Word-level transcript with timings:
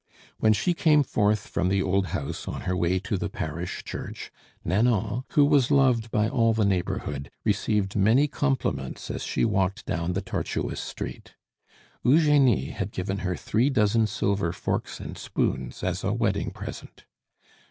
When 0.39 0.51
she 0.51 0.73
came 0.73 1.03
forth 1.03 1.45
from 1.47 1.69
the 1.69 1.83
old 1.83 2.07
house 2.07 2.47
on 2.47 2.61
her 2.61 2.75
way 2.75 2.97
to 3.01 3.17
the 3.17 3.29
parish 3.29 3.83
church, 3.83 4.31
Nanon, 4.65 5.25
who 5.33 5.45
was 5.45 5.69
loved 5.69 6.09
by 6.09 6.27
all 6.27 6.53
the 6.53 6.65
neighborhood, 6.65 7.29
received 7.45 7.95
many 7.95 8.27
compliments 8.27 9.11
as 9.11 9.21
she 9.23 9.45
walked 9.45 9.85
down 9.85 10.13
the 10.13 10.21
tortuous 10.23 10.79
street. 10.81 11.35
Eugenie 12.03 12.71
had 12.71 12.89
given 12.91 13.19
her 13.19 13.35
three 13.35 13.69
dozen 13.69 14.07
silver 14.07 14.51
forks 14.51 14.99
and 14.99 15.19
spoons 15.19 15.83
as 15.83 16.03
a 16.03 16.11
wedding 16.13 16.49
present. 16.49 17.05